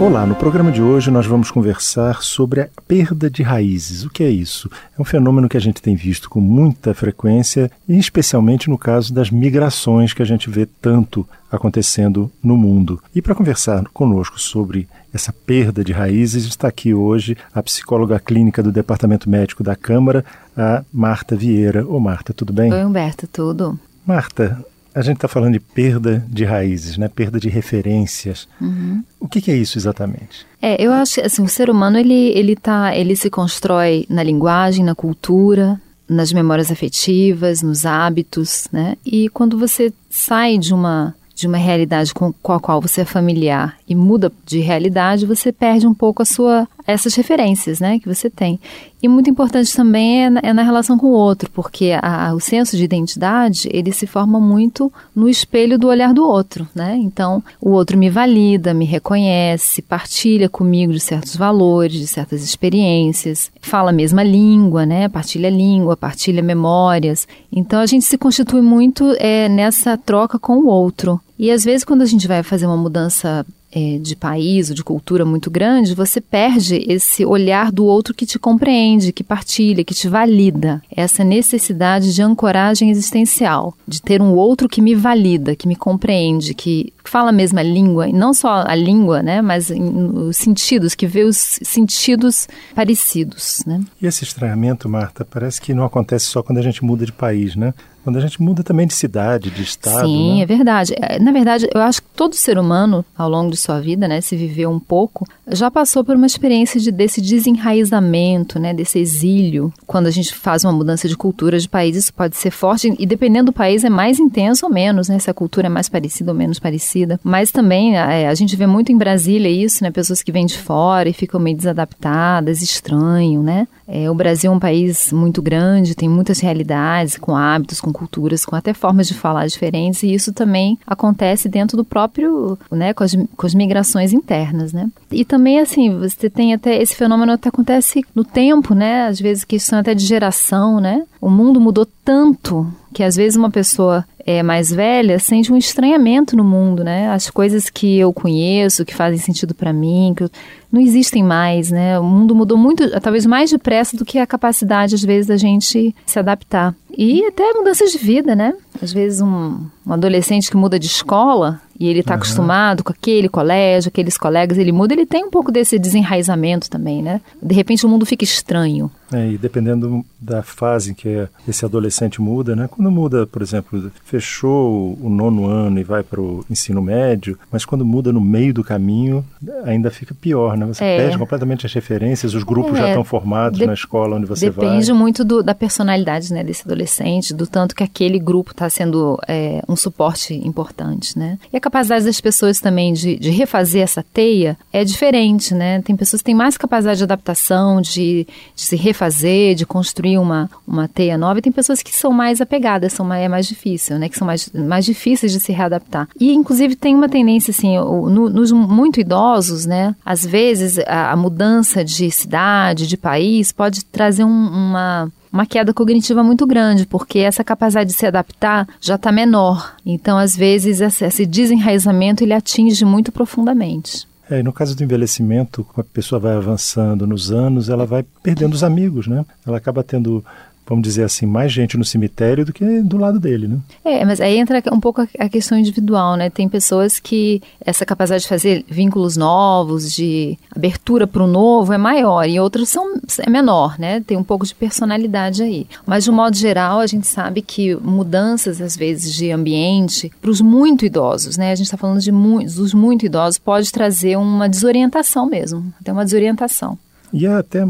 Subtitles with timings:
[0.00, 4.04] Olá, no programa de hoje nós vamos conversar sobre a perda de raízes.
[4.04, 4.70] O que é isso?
[4.96, 9.12] É um fenômeno que a gente tem visto com muita frequência, e especialmente no caso
[9.12, 13.02] das migrações que a gente vê tanto acontecendo no mundo.
[13.12, 18.62] E para conversar conosco sobre essa perda de raízes, está aqui hoje a psicóloga clínica
[18.62, 20.24] do Departamento Médico da Câmara,
[20.56, 21.84] a Marta Vieira.
[21.84, 22.72] Ô Marta, tudo bem?
[22.72, 23.76] Oi, Humberto, tudo.
[24.06, 24.64] Marta,
[24.98, 27.06] a gente está falando de perda de raízes, né?
[27.08, 28.48] perda de referências.
[28.60, 29.02] Uhum.
[29.20, 30.44] O que, que, é isso exatamente?
[30.60, 34.24] É, eu acho que assim, o ser humano ele, ele, tá, ele se constrói na
[34.24, 38.96] linguagem, na cultura, nas memórias afetivas, nos hábitos, né?
[39.06, 43.04] E quando você sai de uma de uma realidade com, com a qual você é
[43.04, 48.08] familiar e muda de realidade, você perde um pouco a sua essas referências, né, que
[48.08, 48.58] você tem.
[49.02, 52.40] E muito importante também é na, é na relação com o outro, porque a, o
[52.40, 56.96] senso de identidade ele se forma muito no espelho do olhar do outro, né?
[56.96, 63.52] Então o outro me valida, me reconhece, partilha comigo de certos valores, de certas experiências,
[63.60, 65.08] fala a mesma língua, né?
[65.08, 67.28] Partilha língua, partilha memórias.
[67.52, 71.20] Então a gente se constitui muito é, nessa troca com o outro.
[71.38, 74.82] E às vezes, quando a gente vai fazer uma mudança é, de país ou de
[74.82, 79.94] cultura muito grande, você perde esse olhar do outro que te compreende, que partilha, que
[79.94, 80.82] te valida.
[80.94, 86.54] Essa necessidade de ancoragem existencial, de ter um outro que me valida, que me compreende,
[86.54, 91.06] que fala a mesma língua, e não só a língua, né, mas os sentidos, que
[91.06, 93.62] vê os sentidos parecidos.
[93.66, 93.82] Né?
[94.00, 97.56] E esse estranhamento, Marta, parece que não acontece só quando a gente muda de país,
[97.56, 97.72] né?
[98.08, 100.06] Quando a gente muda também de cidade, de estado.
[100.06, 100.42] Sim, né?
[100.42, 100.94] é verdade.
[100.98, 104.22] É, na verdade, eu acho que todo ser humano, ao longo de sua vida, né,
[104.22, 109.70] se viveu um pouco, já passou por uma experiência de, desse desenraizamento, né, desse exílio.
[109.86, 113.04] Quando a gente faz uma mudança de cultura de país, isso pode ser forte, e
[113.04, 116.32] dependendo do país é mais intenso ou menos, né, se a cultura é mais parecida
[116.32, 117.20] ou menos parecida.
[117.22, 120.56] Mas também é, a gente vê muito em Brasília isso, né, pessoas que vêm de
[120.56, 123.68] fora e ficam meio desadaptadas, estranham, né.
[123.86, 128.44] É, o Brasil é um país muito grande, tem muitas realidades, com hábitos, com culturas,
[128.44, 133.04] com até formas de falar diferentes, e isso também acontece dentro do próprio, né, com
[133.04, 134.88] as, com as migrações internas, né.
[135.10, 139.44] E também, assim, você tem até, esse fenômeno até acontece no tempo, né, às vezes
[139.44, 141.04] questão até de geração, né.
[141.20, 146.36] O mundo mudou tanto que às vezes uma pessoa é, mais velha sente um estranhamento
[146.36, 147.08] no mundo, né?
[147.08, 150.30] As coisas que eu conheço, que fazem sentido para mim, que eu,
[150.70, 151.98] não existem mais, né?
[151.98, 155.96] O mundo mudou muito, talvez mais depressa do que a capacidade, às vezes, da gente
[156.04, 156.74] se adaptar.
[156.94, 158.52] E até mudanças de vida, né?
[158.82, 162.18] Às vezes um, um adolescente que muda de escola e ele está uhum.
[162.18, 167.02] acostumado com aquele colégio, aqueles colegas, ele muda, ele tem um pouco desse desenraizamento também,
[167.02, 167.20] né?
[167.40, 168.90] De repente o mundo fica estranho.
[169.12, 172.68] É, e dependendo da fase em que esse adolescente muda, né?
[172.68, 177.64] Quando muda, por exemplo, fechou o nono ano e vai para o ensino médio, mas
[177.64, 179.24] quando muda no meio do caminho,
[179.64, 180.66] ainda fica pior, né?
[180.66, 180.96] Você é.
[180.98, 182.78] perde completamente as referências, os grupos é.
[182.78, 184.74] já estão formados de na escola onde você depende vai.
[184.74, 189.18] Depende muito do, da personalidade né, desse adolescente, do tanto que aquele grupo está sendo
[189.28, 191.38] é, um suporte importante, né?
[191.52, 195.80] E a capacidade das pessoas também de, de refazer essa teia é diferente, né?
[195.82, 200.50] Tem pessoas que têm mais capacidade de adaptação, de, de se refazer de construir uma,
[200.66, 203.98] uma teia nova, e tem pessoas que são mais apegadas, são mais, é mais difícil,
[203.98, 204.08] né?
[204.08, 206.08] Que são mais, mais difíceis de se readaptar.
[206.18, 209.94] E, inclusive, tem uma tendência, assim, no, nos muito idosos, né?
[210.04, 215.72] Às vezes, a, a mudança de cidade, de país, pode trazer um, uma, uma queda
[215.72, 219.76] cognitiva muito grande, porque essa capacidade de se adaptar já está menor.
[219.84, 224.06] Então, às vezes, esse desenraizamento ele atinge muito profundamente.
[224.30, 228.62] É, no caso do envelhecimento, a pessoa vai avançando nos anos, ela vai perdendo os
[228.62, 229.24] amigos, né?
[229.46, 230.22] Ela acaba tendo
[230.68, 233.58] vamos dizer assim, mais gente no cemitério do que do lado dele, né?
[233.84, 236.28] É, mas aí entra um pouco a questão individual, né?
[236.30, 241.78] Tem pessoas que essa capacidade de fazer vínculos novos, de abertura para o novo é
[241.78, 244.00] maior e outras são é menor, né?
[244.00, 245.66] Tem um pouco de personalidade aí.
[245.86, 250.30] Mas de um modo geral, a gente sabe que mudanças às vezes de ambiente para
[250.30, 251.52] os muito idosos, né?
[251.52, 255.92] A gente está falando de muitos, dos muito idosos pode trazer uma desorientação mesmo, até
[255.92, 256.78] uma desorientação.
[257.12, 257.64] E até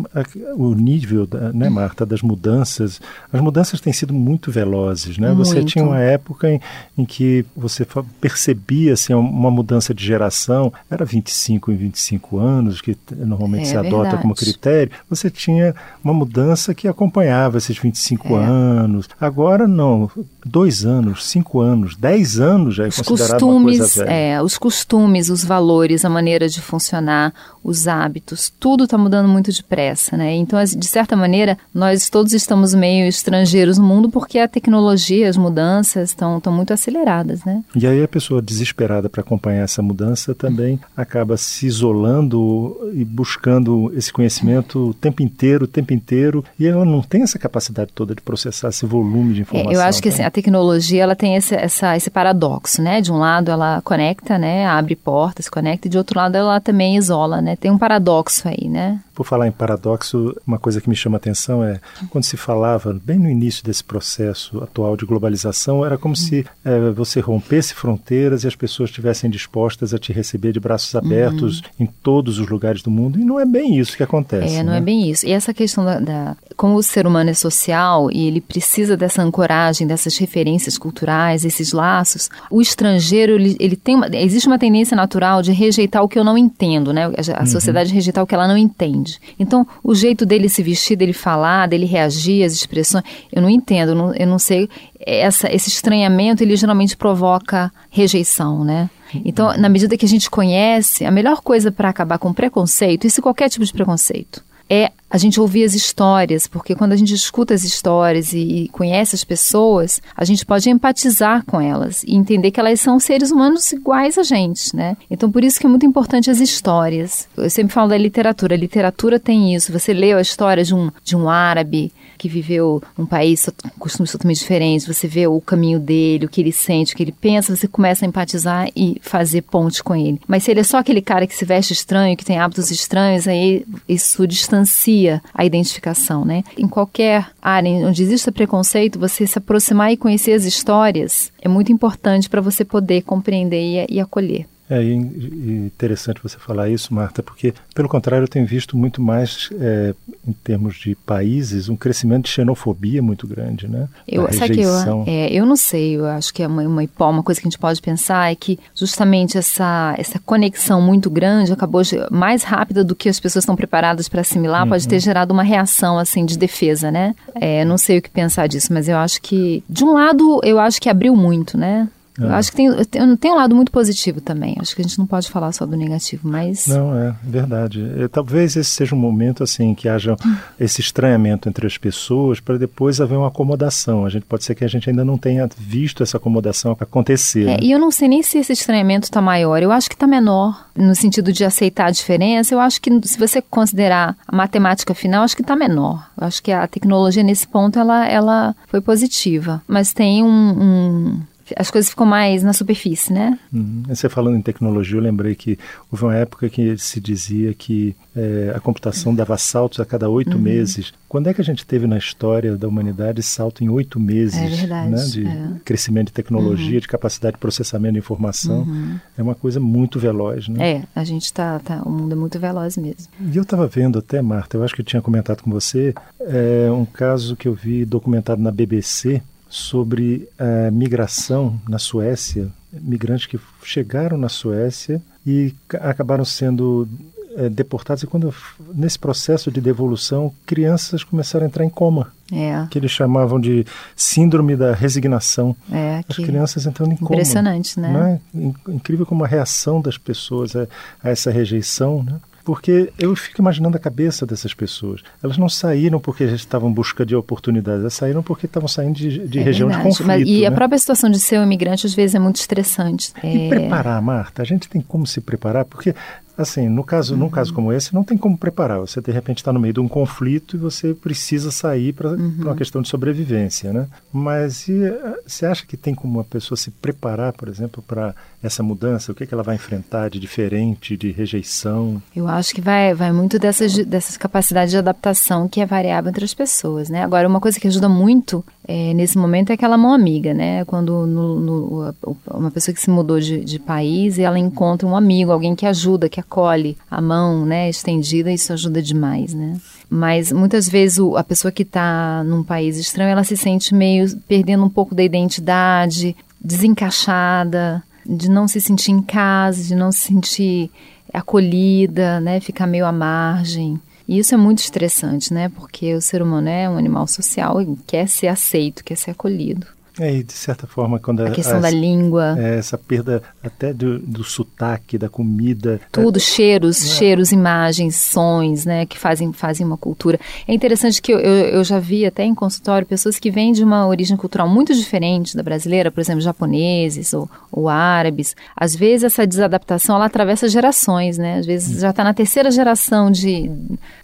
[0.57, 3.01] o nível, né, Marta, das mudanças,
[3.33, 5.29] as mudanças têm sido muito velozes, né?
[5.29, 5.47] Muito.
[5.47, 6.61] Você tinha uma época em,
[6.97, 7.87] em que você
[8.21, 13.77] percebia assim, uma mudança de geração, era 25 em 25 anos, que normalmente é, se
[13.77, 14.23] adota verdade.
[14.23, 18.45] como critério, você tinha uma mudança que acompanhava esses 25 é.
[18.45, 19.09] anos.
[19.21, 20.11] Agora não,
[20.45, 24.15] dois anos, cinco anos, dez anos já é os considerado costumes, uma coisa velha.
[24.15, 27.33] É, os costumes, os valores, a maneira de funcionar,
[27.63, 30.35] os hábitos, tudo está mudando muito depressa, né?
[30.35, 35.37] Então, de certa maneira, nós todos estamos meio estrangeiros no mundo porque a tecnologia, as
[35.37, 37.63] mudanças estão muito aceleradas, né?
[37.75, 43.93] E aí a pessoa desesperada para acompanhar essa mudança também acaba se isolando e buscando
[43.95, 48.15] esse conhecimento o tempo inteiro, o tempo inteiro, e ela não tem essa capacidade toda
[48.15, 49.73] de processar esse volume de informação.
[49.73, 53.01] É, eu acho que assim, a tecnologia ela tem esse, essa, esse paradoxo, né?
[53.01, 54.67] De um lado ela conecta, né?
[54.67, 57.57] Abre portas, conecta, e de outro lado ela também isola, né?
[57.57, 59.01] Tem um paradoxo aí, né?
[59.19, 62.97] Por falar em paradoxo, uma coisa que me chama a atenção é quando se falava,
[63.05, 68.45] bem no início desse processo atual de globalização, era como se é, você rompesse fronteiras
[68.45, 71.65] e as pessoas estivessem dispostas a te receber de braços abertos uhum.
[71.81, 73.19] em todos os lugares do mundo.
[73.19, 74.55] E não é bem isso que acontece.
[74.55, 74.79] É, não né?
[74.79, 75.27] é bem isso.
[75.27, 76.37] E essa questão da, da.
[76.57, 81.73] Como o ser humano é social e ele precisa dessa ancoragem, dessas referências culturais, esses
[81.73, 86.17] laços, o estrangeiro, ele, ele tem uma, existe uma tendência natural de rejeitar o que
[86.17, 87.07] eu não entendo, né?
[87.07, 87.47] A, a uhum.
[87.47, 89.21] sociedade rejeitar o que ela não entende entende.
[89.39, 93.91] Então, o jeito dele se vestir, dele falar, dele reagir, as expressões, eu não entendo,
[93.91, 94.69] eu não, eu não sei.
[95.01, 98.91] Essa, esse estranhamento, ele geralmente provoca rejeição, né?
[99.25, 103.23] Então, na medida que a gente conhece, a melhor coisa para acabar com preconceito, isso
[103.23, 107.55] qualquer tipo de preconceito, é a gente ouvir as histórias, porque quando a gente escuta
[107.55, 112.51] as histórias e, e, conhece as pessoas, a gente pode empatizar com elas e entender
[112.51, 114.97] que elas são seres humanos iguais a gente, né?
[115.11, 117.29] Então, por isso que é muito importante as histórias.
[117.37, 118.55] Eu sempre falo da literatura.
[118.55, 119.73] A literatura tem isso.
[119.73, 124.13] Você leu a história de um, de um árabe que viveu num país com costumes
[124.13, 127.55] totalmente diferentes, você vê o caminho dele, o que ele sente, o que ele pensa,
[127.55, 130.21] você começa a empatizar e fazer ponte com ele.
[130.27, 133.29] Mas se ele é só aquele cara que se veste estranho, que tem hábitos estranhos,
[133.29, 136.43] aí isso distancia a identificação, né?
[136.57, 141.73] Em qualquer área onde exista preconceito, você se aproximar e conhecer as histórias é muito
[141.73, 144.47] importante para você poder compreender e acolher.
[144.71, 149.95] É interessante você falar isso, Marta, porque, pelo contrário, eu tenho visto muito mais, é,
[150.27, 153.89] em termos de países, um crescimento de xenofobia muito grande, né?
[154.07, 157.23] Eu, sabe que eu, é, eu não sei, eu acho que é uma, uma, uma
[157.23, 161.81] coisa que a gente pode pensar é que justamente essa, essa conexão muito grande acabou
[162.11, 164.71] mais rápida do que as pessoas estão preparadas para assimilar, uhum.
[164.71, 167.15] pode ter gerado uma reação, assim, de defesa, né?
[167.35, 170.59] É, não sei o que pensar disso, mas eu acho que, de um lado, eu
[170.59, 171.89] acho que abriu muito, né?
[172.21, 172.27] É.
[172.35, 174.57] acho que tem, tem, tem, um lado muito positivo também.
[174.59, 176.67] Acho que a gente não pode falar só do negativo, mas.
[176.67, 177.85] Não, é verdade.
[177.99, 180.17] É, talvez esse seja um momento assim que haja
[180.59, 184.05] esse estranhamento entre as pessoas para depois haver uma acomodação.
[184.05, 187.43] A gente pode ser que a gente ainda não tenha visto essa acomodação acontecer.
[187.43, 187.59] É, né?
[187.63, 189.63] E eu não sei nem se esse estranhamento está maior.
[189.63, 192.55] Eu acho que está menor no sentido de aceitar a diferença.
[192.55, 196.09] Eu acho que se você considerar a matemática final, acho que está menor.
[196.21, 201.21] Eu acho que a tecnologia nesse ponto ela, ela foi positiva, mas tem um, um
[201.57, 203.39] as coisas ficam mais na superfície, né?
[203.53, 203.83] Uhum.
[203.89, 205.59] Você falando em tecnologia, eu lembrei que
[205.91, 210.37] houve uma época que se dizia que é, a computação dava saltos a cada oito
[210.37, 210.43] uhum.
[210.43, 210.93] meses.
[211.09, 214.49] Quando é que a gente teve na história da humanidade salto em oito meses é
[214.49, 215.51] verdade, né, de é.
[215.65, 216.81] crescimento de tecnologia, uhum.
[216.81, 218.63] de capacidade de processamento de informação?
[218.63, 218.99] Uhum.
[219.17, 220.71] É uma coisa muito veloz, né?
[220.71, 223.09] É, a gente está, tá, o mundo é muito veloz mesmo.
[223.21, 226.71] E eu estava vendo até, Marta, eu acho que eu tinha comentado com você, é,
[226.71, 233.39] um caso que eu vi documentado na BBC, sobre a migração na Suécia, migrantes que
[233.63, 236.89] chegaram na Suécia e acabaram sendo
[237.37, 238.03] é, deportados.
[238.03, 238.35] E quando
[238.75, 242.13] nesse processo de devolução, crianças começaram a entrar em coma.
[242.31, 242.67] É.
[242.69, 243.65] Que eles chamavam de
[243.97, 245.57] síndrome da resignação.
[245.73, 247.15] É, As crianças entrando em coma.
[247.15, 248.21] Impressionante, né?
[248.35, 248.71] É?
[248.71, 250.67] Incrível como a reação das pessoas a,
[251.03, 252.21] a essa rejeição, né?
[252.49, 255.03] Porque eu fico imaginando a cabeça dessas pessoas.
[255.23, 259.29] Elas não saíram porque estavam em busca de oportunidades, elas saíram porque estavam saindo de,
[259.29, 259.87] de é região verdade.
[259.87, 260.07] de conflito.
[260.07, 260.47] Mas, e né?
[260.47, 263.13] a própria situação de ser um imigrante às vezes é muito estressante.
[263.23, 263.49] E é...
[263.51, 265.95] preparar, Marta, a gente tem como se preparar, porque
[266.39, 267.21] Assim, no caso, uhum.
[267.21, 268.79] num caso como esse, não tem como preparar.
[268.79, 272.37] Você de repente está no meio de um conflito e você precisa sair para uhum.
[272.39, 273.89] uma questão de sobrevivência, né?
[274.13, 278.15] Mas e, eh, você acha que tem como uma pessoa se preparar, por exemplo, para
[278.41, 279.11] essa mudança?
[279.11, 282.01] O que, é que ela vai enfrentar de diferente, de rejeição?
[282.15, 286.25] Eu acho que vai, vai muito dessas, dessas capacidades de adaptação que é variável entre
[286.25, 287.03] as pessoas, né?
[287.03, 290.63] Agora, uma coisa que ajuda muito é, nesse momento é aquela mão amiga, né?
[290.67, 291.95] Quando no, no,
[292.31, 295.65] uma pessoa que se mudou de, de país e ela encontra um amigo, alguém que
[295.65, 299.57] ajuda, que acolhe a mão, né, estendida, isso ajuda demais, né?
[299.89, 304.15] Mas muitas vezes o, a pessoa que está num país estranho, ela se sente meio
[304.29, 310.01] perdendo um pouco da identidade, desencaixada, de não se sentir em casa, de não se
[310.01, 310.71] sentir
[311.11, 313.81] acolhida, né, ficar meio à margem.
[314.09, 315.51] E isso é muito estressante, né?
[315.51, 319.67] Porque o ser humano é um animal social e quer ser aceito, quer ser acolhido.
[320.01, 322.37] É, e de certa forma, quando a, a questão da língua.
[322.39, 325.81] É, essa perda até do, do sotaque, da comida.
[325.91, 326.87] Tudo, é, cheiros, é.
[326.97, 330.19] cheiros, imagens, sons, né, que fazem, fazem uma cultura.
[330.47, 333.65] É interessante que eu, eu, eu, já vi até em consultório pessoas que vêm de
[333.65, 338.37] uma origem cultural muito diferente da brasileira, por exemplo, japoneses ou, ou árabes.
[338.57, 341.39] Às vezes essa desadaptação ela atravessa gerações, né?
[341.39, 343.51] Às vezes já está na terceira geração de,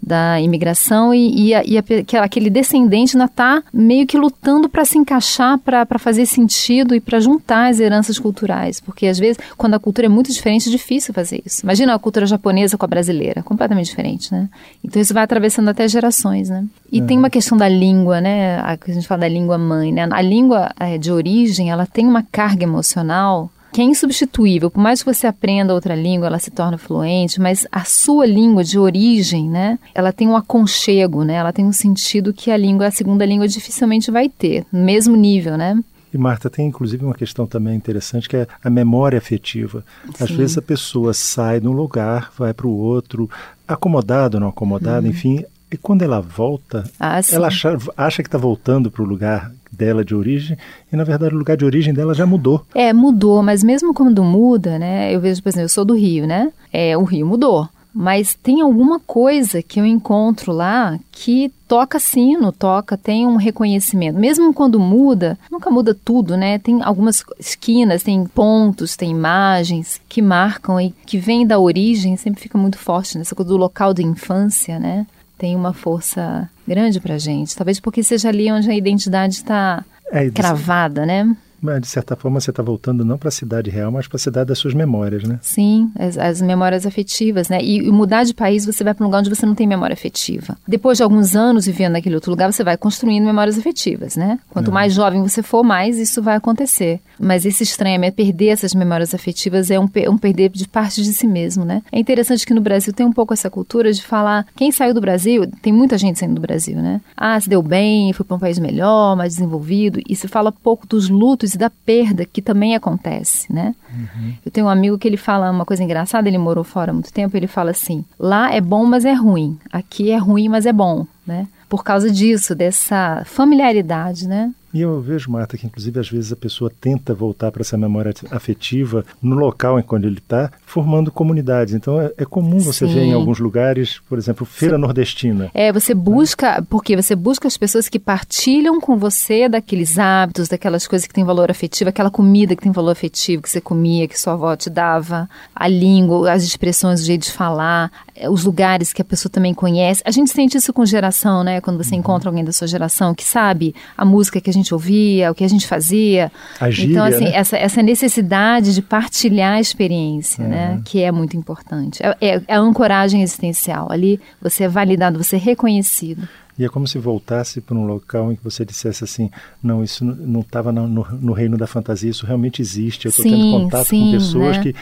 [0.01, 4.85] da imigração e, e, a, e a, aquele descendente ainda está meio que lutando para
[4.85, 8.79] se encaixar, para fazer sentido e para juntar as heranças culturais.
[8.79, 11.61] Porque às vezes, quando a cultura é muito diferente, é difícil fazer isso.
[11.63, 14.49] Imagina a cultura japonesa com a brasileira, completamente diferente, né?
[14.83, 16.65] Então isso vai atravessando até gerações, né?
[16.91, 18.57] E tem uma questão da língua, né?
[18.59, 20.07] A, a gente fala da língua mãe, né?
[20.11, 24.71] A língua é, de origem, ela tem uma carga emocional que é insubstituível.
[24.71, 28.63] Por mais que você aprenda outra língua, ela se torna fluente, mas a sua língua
[28.63, 31.33] de origem, né, ela tem um aconchego, né?
[31.33, 35.17] Ela tem um sentido que a língua, a segunda língua dificilmente vai ter, no mesmo
[35.17, 35.77] nível, né?
[36.13, 39.83] E Marta, tem inclusive uma questão também interessante que é a memória afetiva.
[40.05, 40.23] Sim.
[40.23, 43.29] Às vezes a pessoa sai de um lugar, vai para o outro,
[43.67, 45.11] acomodado ou não acomodado, uhum.
[45.11, 49.51] enfim, e quando ela volta, ah, ela acha, acha que está voltando para o lugar
[49.71, 50.57] dela de origem
[50.91, 52.65] e na verdade o lugar de origem dela já mudou.
[52.73, 55.13] É, mudou, mas mesmo quando muda, né?
[55.13, 56.51] Eu vejo, por exemplo, eu sou do Rio, né?
[56.71, 57.67] É, o Rio mudou.
[57.97, 64.19] Mas tem alguma coisa que eu encontro lá que toca sino, toca, tem um reconhecimento.
[64.19, 66.59] Mesmo quando muda, nunca muda tudo, né?
[66.59, 72.41] Tem algumas esquinas, tem pontos, tem imagens que marcam e que vêm da origem, sempre
[72.41, 75.07] fica muito forte nessa coisa do local de infância, né?
[75.37, 77.55] Tem uma força grande para gente.
[77.55, 81.35] Talvez porque seja ali onde a identidade está é, cravada, né?
[81.79, 84.47] De certa forma, você está voltando não para a cidade real, mas para a cidade
[84.47, 85.39] das suas memórias, né?
[85.41, 87.59] Sim, as, as memórias afetivas, né?
[87.61, 89.93] E, e, mudar de país, você vai para um lugar onde você não tem memória
[89.93, 90.57] afetiva.
[90.67, 94.39] Depois de alguns anos vivendo naquele outro lugar, você vai construindo memórias afetivas, né?
[94.49, 94.73] Quanto é.
[94.73, 96.99] mais jovem você for, mais isso vai acontecer.
[97.19, 101.13] Mas esse estranho é perder essas memórias afetivas, é um, um perder de parte de
[101.13, 101.81] si mesmo, né?
[101.91, 105.01] É interessante que no Brasil tem um pouco essa cultura de falar, quem saiu do
[105.01, 107.01] Brasil, tem muita gente saindo do Brasil, né?
[107.15, 110.85] Ah, se deu bem, foi para um país melhor, mais desenvolvido, e se fala pouco
[110.85, 113.73] dos lutos e da perda que também acontece, né?
[113.93, 114.33] Uhum.
[114.45, 117.11] Eu tenho um amigo que ele fala uma coisa engraçada, ele morou fora há muito
[117.11, 119.57] tempo, ele fala assim: lá é bom, mas é ruim.
[119.71, 121.47] Aqui é ruim, mas é bom, né?
[121.67, 124.51] Por causa disso, dessa familiaridade, né?
[124.75, 128.13] E eu vejo, Marta, que inclusive às vezes a pessoa tenta voltar para essa memória
[128.29, 131.73] afetiva no local em que ele está, formando comunidades.
[131.73, 132.93] Então é, é comum você Sim.
[132.93, 135.49] ver em alguns lugares, por exemplo, feira nordestina.
[135.53, 140.85] É, você busca, porque você busca as pessoas que partilham com você daqueles hábitos, daquelas
[140.85, 144.19] coisas que têm valor afetivo, aquela comida que tem valor afetivo, que você comia, que
[144.19, 148.91] sua avó te dava, a língua, as expressões, o jeito de falar, é, os lugares
[148.91, 150.01] que a pessoa também conhece.
[150.05, 151.61] A gente sente isso com geração, né?
[151.61, 151.99] Quando você uhum.
[151.99, 155.35] encontra alguém da sua geração que sabe a música que a gente gente ouvia, o
[155.35, 156.31] que a gente fazia.
[156.59, 157.35] A gíria, então, assim, né?
[157.35, 160.49] essa, essa necessidade de partilhar a experiência, uhum.
[160.49, 160.81] né?
[160.83, 162.01] Que é muito importante.
[162.03, 163.91] É, é, é a ancoragem existencial.
[163.91, 166.27] Ali você é validado, você é reconhecido.
[166.57, 169.29] E é como se voltasse para um local em que você dissesse assim:
[169.61, 173.05] não, isso não estava no, no, reino da fantasia, isso realmente existe.
[173.05, 174.63] Eu estou tendo contato sim, com pessoas né?
[174.63, 174.75] que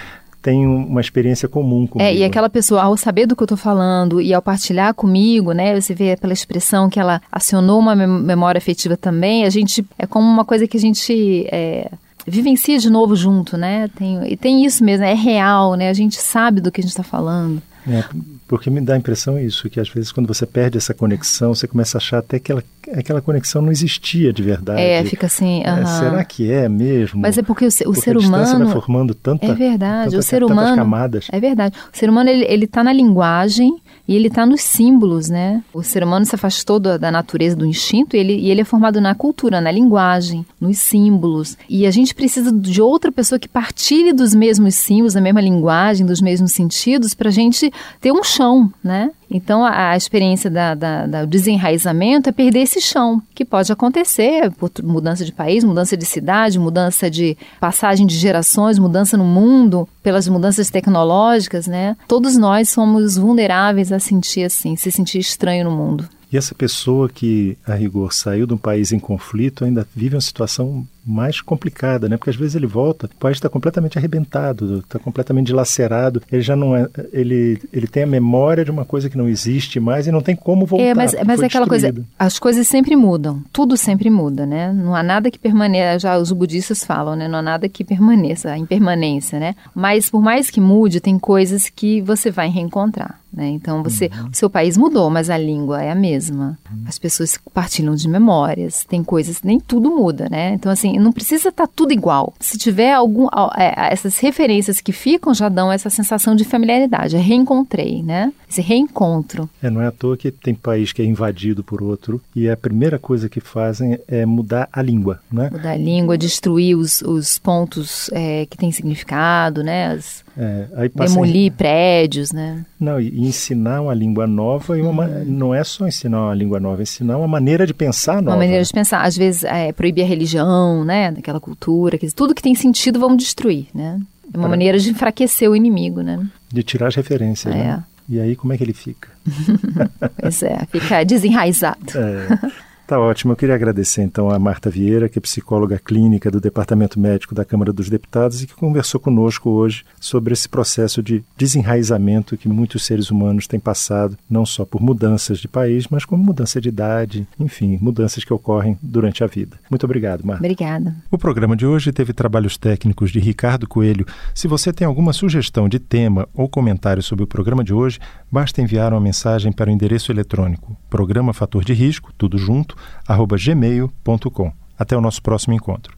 [0.43, 2.07] tem uma experiência comum comigo.
[2.07, 5.53] É, e aquela pessoa, ao saber do que eu estou falando e ao partilhar comigo,
[5.53, 10.05] né, você vê pela expressão que ela acionou uma memória afetiva também, a gente, é
[10.05, 11.47] como uma coisa que a gente...
[11.49, 11.89] É,
[12.25, 13.89] vivencia de novo junto, né?
[13.97, 15.89] Tem, e tem isso mesmo, é real, né?
[15.89, 17.61] A gente sabe do que a gente está falando.
[17.87, 18.03] É,
[18.47, 21.67] porque me dá a impressão isso, que às vezes quando você perde essa conexão, você
[21.67, 22.63] começa a achar até que ela,
[22.95, 24.81] aquela conexão não existia de verdade.
[24.81, 25.61] É, fica assim.
[25.61, 25.81] Uh -huh.
[25.81, 27.21] é, será que é mesmo?
[27.21, 28.65] Mas é porque o, o porque ser humano.
[28.65, 29.45] Vai formando tanta.
[29.45, 30.11] É verdade.
[30.11, 30.77] Tanta, o ser humano.
[30.77, 31.27] Camadas.
[31.31, 31.77] É verdade.
[31.93, 33.75] O ser humano ele, ele tá na linguagem
[34.07, 35.63] e ele está nos símbolos, né?
[35.73, 38.99] O ser humano se afastou da, natureza, do instinto, e ele, e ele é formado
[38.99, 41.57] na cultura, na linguagem, nos símbolos.
[41.69, 46.05] E a gente precisa de outra pessoa que partilhe dos mesmos símbolos, da mesma linguagem,
[46.05, 49.09] dos mesmos sentidos, para a gente ter um chão, né?
[49.33, 54.51] Então, a, a experiência da, da, da, desenraizamento é perder esse chão, que pode acontecer
[54.51, 59.89] por mudança de país, mudança de cidade, mudança de passagem de gerações, mudança no mundo,
[60.03, 61.97] pelas mudanças tecnológicas, né?
[62.07, 66.07] Todos nós somos vulneráveis a sentir assim, se sentir estranho no mundo.
[66.31, 70.21] E essa pessoa que, a rigor, saiu de um país em conflito ainda vive uma
[70.21, 72.17] situação mais complicada, né?
[72.17, 76.55] Porque às vezes ele volta, o país está completamente arrebentado, está completamente dilacerado, ele já
[76.55, 80.11] não é, ele, ele tem a memória de uma coisa que não existe mais e
[80.11, 80.85] não tem como voltar.
[80.85, 84.71] É, mas, mas é aquela coisa, as coisas sempre mudam, tudo sempre muda, né?
[84.71, 87.27] Não há nada que permaneça, já os budistas falam, né?
[87.27, 89.55] Não há nada que permaneça, a impermanência, né?
[89.75, 93.23] Mas por mais que mude, tem coisas que você vai reencontrar.
[93.33, 93.49] Né?
[93.49, 94.29] Então você, uhum.
[94.31, 96.57] o seu país mudou, mas a língua é a mesma.
[96.71, 96.83] Uhum.
[96.87, 100.53] As pessoas partilham de memórias, tem coisas, nem tudo muda, né?
[100.53, 102.33] Então assim, assim, não precisa estar tá tudo igual.
[102.39, 107.17] Se tiver algum, é, essas referências que ficam já dão essa sensação de familiaridade.
[107.17, 108.31] Reencontrei, né?
[108.53, 109.49] Esse reencontro.
[109.63, 112.55] É, não é à toa que tem país que é invadido por outro e a
[112.55, 115.49] primeira coisa que fazem é mudar a língua, né?
[115.51, 119.87] Mudar a língua, destruir os, os pontos é, que têm significado, né?
[119.87, 121.51] As, é, demolir em...
[121.51, 122.63] prédios, né?
[122.79, 126.81] Não, e ensinar uma língua nova e uma, não é só ensinar uma língua nova,
[126.81, 128.37] é ensinar uma maneira de pensar nova.
[128.37, 129.01] Uma maneira de pensar.
[129.01, 131.11] Às vezes é, proibir a religião, né?
[131.11, 133.99] Daquela cultura, que tudo que tem sentido vamos destruir, né?
[134.31, 134.49] É uma Para...
[134.49, 136.23] maneira de enfraquecer o inimigo, né?
[136.51, 137.57] De tirar as referências, é.
[137.57, 137.83] né?
[138.07, 139.09] E aí como é que ele fica?
[140.19, 141.97] pois é, fica desenraizado.
[141.97, 142.72] É.
[142.85, 143.31] Tá ótimo.
[143.31, 147.45] Eu queria agradecer então a Marta Vieira, que é psicóloga clínica do Departamento Médico da
[147.45, 152.85] Câmara dos Deputados e que conversou conosco hoje sobre esse processo de desenraizamento que muitos
[152.85, 157.27] seres humanos têm passado, não só por mudanças de país, mas como mudança de idade,
[157.39, 159.57] enfim, mudanças que ocorrem durante a vida.
[159.69, 160.43] Muito obrigado, Marta.
[160.43, 160.95] Obrigada.
[161.09, 164.05] O programa de hoje teve trabalhos técnicos de Ricardo Coelho.
[164.35, 167.99] Se você tem alguma sugestão de tema ou comentário sobre o programa de hoje,
[168.29, 172.77] basta enviar uma mensagem para o endereço eletrônico programa Fator de Risco, tudo junto,
[173.09, 174.53] gmail.com.
[174.77, 175.97] Até o nosso próximo encontro.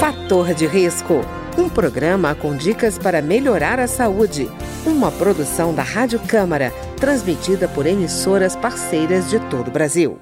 [0.00, 1.20] Fator de Risco
[1.58, 4.48] um programa com dicas para melhorar a saúde.
[4.86, 10.18] Uma produção da Rádio Câmara, transmitida por emissoras parceiras de todo o Brasil.